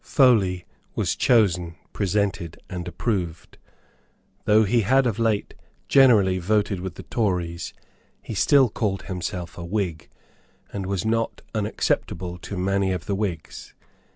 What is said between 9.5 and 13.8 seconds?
a Whig, and was not unacceptable to many of the Whigs.